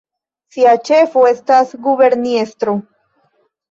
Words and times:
Sia 0.55 0.71
ĉefo 0.87 1.27
estas 1.33 1.79
guberniestro. 1.87 2.79